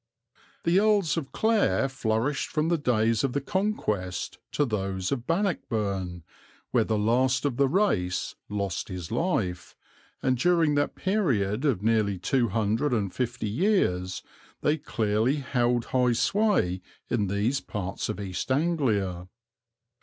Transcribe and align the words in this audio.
The 0.63 0.79
Earls 0.79 1.15
of 1.15 1.31
Clare 1.31 1.87
flourished 1.87 2.47
from 2.49 2.69
the 2.69 2.77
days 2.79 3.23
of 3.23 3.33
the 3.33 3.39
Conquest 3.39 4.39
to 4.53 4.65
those 4.65 5.11
of 5.11 5.27
Bannockburn, 5.27 6.23
where 6.71 6.83
the 6.83 6.97
last 6.97 7.45
of 7.45 7.57
the 7.57 7.67
race 7.67 8.33
lost 8.49 8.87
his 8.87 9.11
life, 9.11 9.75
and 10.23 10.39
during 10.39 10.73
that 10.73 10.95
period 10.95 11.65
of 11.65 11.83
nearly 11.83 12.17
two 12.17 12.47
hundred 12.47 12.93
and 12.93 13.13
fifty 13.13 13.47
years 13.47 14.23
they 14.61 14.75
clearly 14.79 15.35
held 15.35 15.85
high 15.93 16.13
sway 16.13 16.81
in 17.07 17.27
these 17.27 17.59
parts 17.59 18.09
of 18.09 18.19
East 18.19 18.51
Anglia. 18.51 19.29